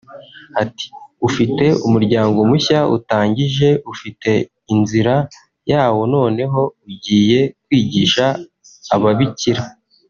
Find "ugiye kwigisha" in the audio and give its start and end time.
6.89-8.25